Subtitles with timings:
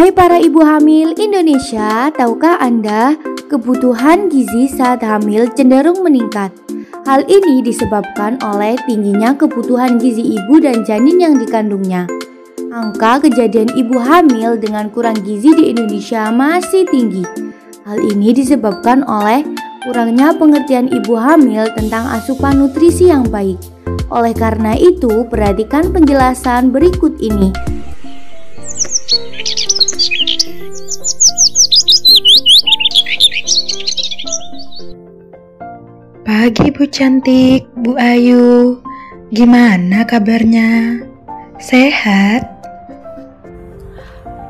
[0.00, 3.20] Hai para ibu hamil Indonesia, tahukah Anda
[3.52, 6.56] kebutuhan gizi saat hamil cenderung meningkat?
[7.04, 12.08] Hal ini disebabkan oleh tingginya kebutuhan gizi ibu dan janin yang dikandungnya.
[12.72, 17.20] Angka kejadian ibu hamil dengan kurang gizi di Indonesia masih tinggi.
[17.84, 19.44] Hal ini disebabkan oleh
[19.84, 23.60] kurangnya pengertian ibu hamil tentang asupan nutrisi yang baik.
[24.08, 27.52] Oleh karena itu, perhatikan penjelasan berikut ini.
[36.30, 38.78] Pagi Bu Cantik, Bu Ayu.
[39.34, 41.02] Gimana kabarnya?
[41.58, 42.46] Sehat?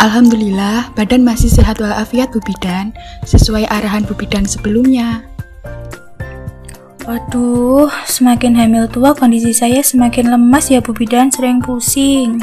[0.00, 2.96] Alhamdulillah, badan masih sehat walafiat Bu Bidan,
[3.28, 5.20] sesuai arahan Bu Bidan sebelumnya.
[7.04, 12.40] Waduh, semakin hamil tua kondisi saya semakin lemas ya Bu Bidan, sering pusing.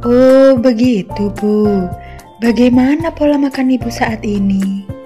[0.00, 1.92] Oh, begitu Bu.
[2.40, 4.96] Bagaimana pola makan Ibu saat ini?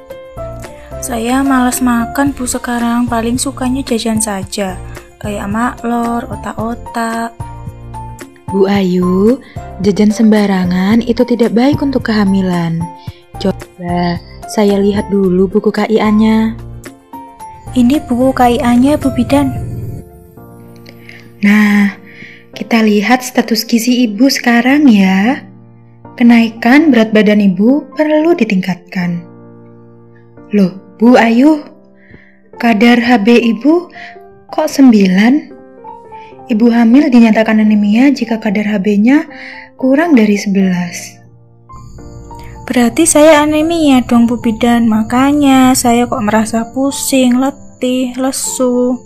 [1.00, 4.76] Saya malas makan bu sekarang, paling sukanya jajan saja.
[5.16, 7.32] Kayak maklor, otak-otak.
[8.52, 9.40] Bu Ayu,
[9.80, 12.84] jajan sembarangan itu tidak baik untuk kehamilan.
[13.40, 14.20] Coba
[14.52, 16.52] saya lihat dulu buku KIA-nya.
[17.72, 19.56] Ini buku KIA-nya Bu Bidan.
[21.40, 21.96] Nah,
[22.52, 25.48] kita lihat status gizi ibu sekarang ya.
[26.20, 29.24] Kenaikan berat badan ibu perlu ditingkatkan.
[30.52, 31.64] Loh, Bu Ayu,
[32.60, 33.88] kadar HB ibu
[34.52, 36.52] kok 9?
[36.52, 39.24] Ibu hamil dinyatakan anemia jika kadar HB-nya
[39.80, 42.68] kurang dari 11.
[42.68, 49.00] Berarti saya anemia dong Bu Bidan, makanya saya kok merasa pusing, letih, lesu.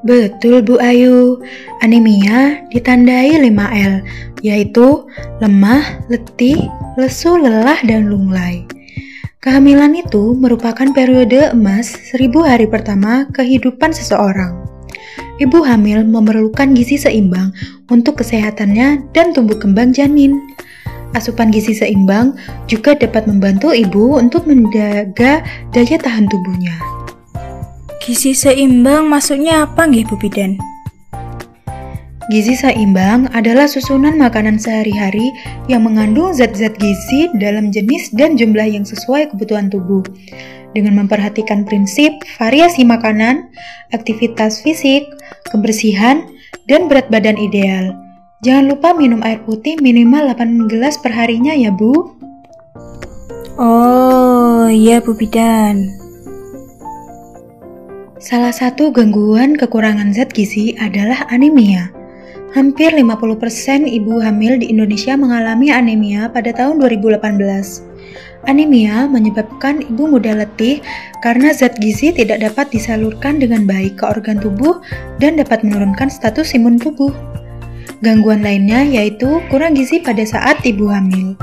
[0.00, 1.44] Betul Bu Ayu,
[1.84, 4.00] anemia ditandai 5L,
[4.40, 5.04] yaitu
[5.44, 6.56] lemah, letih,
[6.96, 8.64] lesu, lelah, dan lunglai.
[9.46, 14.66] Kehamilan itu merupakan periode emas seribu hari pertama kehidupan seseorang.
[15.38, 17.54] Ibu hamil memerlukan gizi seimbang
[17.86, 20.34] untuk kesehatannya dan tumbuh kembang janin.
[21.14, 22.34] Asupan gizi seimbang
[22.66, 26.74] juga dapat membantu ibu untuk menjaga daya tahan tubuhnya.
[28.02, 30.58] Gizi seimbang maksudnya apa nggih Bu Bidan?
[32.26, 35.30] Gizi seimbang adalah susunan makanan sehari-hari
[35.70, 40.02] yang mengandung zat-zat gizi dalam jenis dan jumlah yang sesuai kebutuhan tubuh.
[40.74, 43.46] Dengan memperhatikan prinsip variasi makanan,
[43.94, 45.06] aktivitas fisik,
[45.54, 46.26] kebersihan,
[46.66, 47.94] dan berat badan ideal.
[48.42, 51.94] Jangan lupa minum air putih minimal 8 gelas per harinya ya, Bu.
[53.56, 55.88] Oh, iya Bu Bidan.
[58.18, 61.95] Salah satu gangguan kekurangan zat gizi adalah anemia.
[62.56, 67.20] Hampir 50% ibu hamil di Indonesia mengalami anemia pada tahun 2018.
[68.48, 70.80] Anemia menyebabkan ibu mudah letih
[71.20, 74.80] karena zat gizi tidak dapat disalurkan dengan baik ke organ tubuh
[75.20, 77.12] dan dapat menurunkan status imun tubuh.
[78.00, 81.36] Gangguan lainnya yaitu kurang gizi pada saat ibu hamil.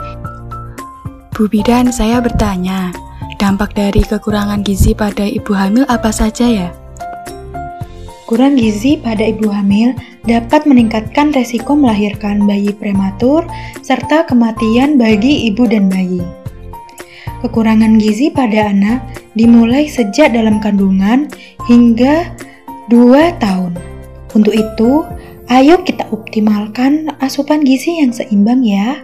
[1.37, 2.89] Bu Bidan, saya bertanya,
[3.37, 6.73] dampak dari kekurangan gizi pada ibu hamil apa saja ya?
[8.33, 9.93] Kurang gizi pada ibu hamil
[10.25, 13.45] dapat meningkatkan resiko melahirkan bayi prematur
[13.85, 16.17] serta kematian bagi ibu dan bayi.
[17.45, 19.05] Kekurangan gizi pada anak
[19.37, 21.29] dimulai sejak dalam kandungan
[21.69, 22.33] hingga
[22.89, 23.77] 2 tahun.
[24.33, 25.05] Untuk itu,
[25.53, 28.97] ayo kita optimalkan asupan gizi yang seimbang ya.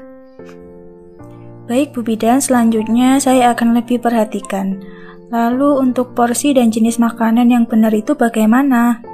[1.70, 4.82] Baik Bu Bidan, selanjutnya saya akan lebih perhatikan.
[5.30, 9.06] Lalu untuk porsi dan jenis makanan yang benar itu bagaimana?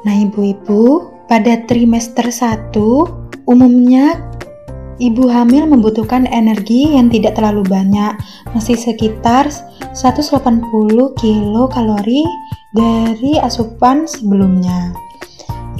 [0.00, 2.72] Nah, ibu-ibu, pada trimester 1
[3.44, 4.16] umumnya
[4.96, 8.16] ibu hamil membutuhkan energi yang tidak terlalu banyak,
[8.56, 9.48] masih sekitar
[9.92, 12.24] 180 kilokalori
[12.72, 14.92] dari asupan sebelumnya.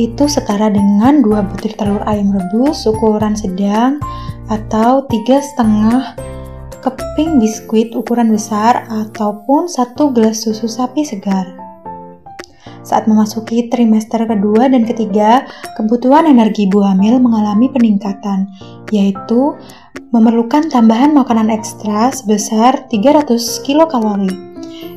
[0.01, 4.01] Itu setara dengan 2 butir telur ayam rebus ukuran sedang
[4.49, 6.17] atau tiga setengah
[6.81, 11.70] keping biskuit ukuran besar ataupun satu gelas susu sapi segar.
[12.81, 15.45] Saat memasuki trimester kedua dan ketiga,
[15.77, 18.49] kebutuhan energi ibu hamil mengalami peningkatan,
[18.89, 19.53] yaitu
[20.11, 24.33] memerlukan tambahan makanan ekstra sebesar 300 kilokalori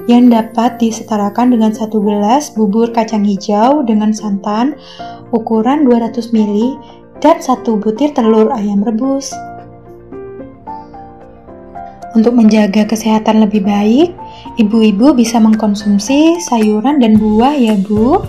[0.08, 4.76] yang dapat disetarakan dengan satu gelas bubur kacang hijau dengan santan
[5.32, 6.76] ukuran 200 ml
[7.24, 9.32] dan satu butir telur ayam rebus.
[12.14, 14.14] Untuk menjaga kesehatan lebih baik,
[14.58, 18.22] ibu-ibu bisa mengkonsumsi sayuran dan buah ya, Bu.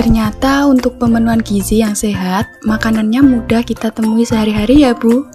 [0.00, 5.28] Ternyata untuk pemenuhan gizi yang sehat, makanannya mudah kita temui sehari-hari ya Bu.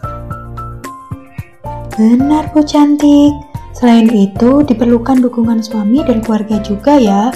[1.93, 3.35] Benar Bu Cantik.
[3.77, 7.29] Selain itu, diperlukan dukungan suami dan keluarga juga ya.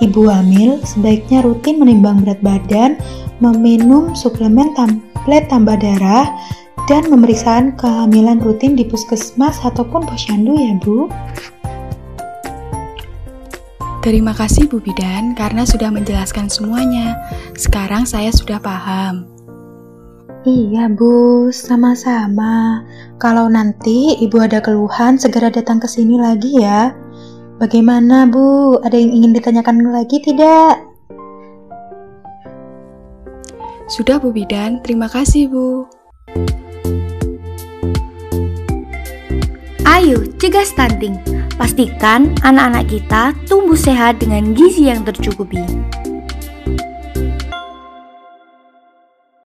[0.00, 2.96] Ibu hamil sebaiknya rutin menimbang berat badan,
[3.44, 6.32] meminum suplemen tablet tambah darah,
[6.86, 11.10] dan pemeriksaan kehamilan rutin di puskesmas ataupun posyandu ya Bu.
[14.00, 17.20] Terima kasih Bu Bidan karena sudah menjelaskan semuanya.
[17.52, 19.28] Sekarang saya sudah paham.
[20.48, 22.80] Iya Bu, sama-sama.
[23.20, 26.96] Kalau nanti Ibu ada keluhan, segera datang ke sini lagi ya.
[27.60, 28.80] Bagaimana Bu?
[28.80, 30.80] Ada yang ingin ditanyakan lagi tidak?
[33.92, 35.84] Sudah Bu Bidan, terima kasih Bu.
[39.90, 41.18] Ayo, cegah stunting.
[41.58, 45.58] Pastikan anak-anak kita tumbuh sehat dengan gizi yang tercukupi.